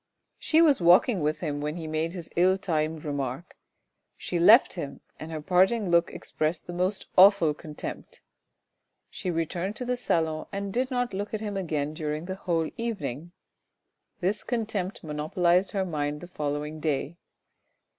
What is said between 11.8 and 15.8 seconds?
during the whole evening. This contempt monopolised